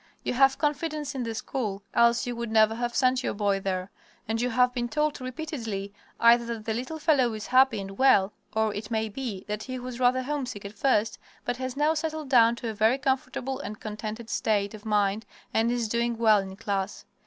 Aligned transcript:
You 0.23 0.33
have 0.33 0.57
confidence 0.57 1.13
in 1.13 1.21
the 1.21 1.35
school, 1.35 1.83
else 1.93 2.25
you 2.25 2.35
would 2.35 2.49
never 2.49 2.73
have 2.73 2.95
sent 2.95 3.21
your 3.23 3.35
boy 3.35 3.59
there; 3.59 3.91
and 4.27 4.41
you 4.41 4.49
have 4.49 4.73
been 4.73 4.89
told 4.89 5.21
repeatedly 5.21 5.93
either 6.19 6.43
that 6.47 6.65
the 6.65 6.73
little 6.73 6.97
fellow 6.97 7.31
is 7.35 7.45
happy 7.45 7.79
and 7.79 7.99
well 7.99 8.33
or, 8.55 8.73
it 8.73 8.89
may 8.89 9.09
be, 9.09 9.45
that 9.47 9.61
he 9.61 9.77
was 9.77 9.99
rather 9.99 10.23
homesick 10.23 10.65
at 10.65 10.73
first, 10.73 11.19
but 11.45 11.57
has 11.57 11.77
now 11.77 11.93
settled 11.93 12.29
down 12.29 12.55
to 12.55 12.69
a 12.69 12.73
very 12.73 12.97
comfortable 12.97 13.59
and 13.59 13.79
contented 13.79 14.31
state 14.31 14.73
of 14.73 14.87
mind 14.87 15.23
and 15.53 15.71
is 15.71 15.87
doing 15.87 16.17
well 16.17 16.39
in 16.39 16.55
class. 16.55 17.05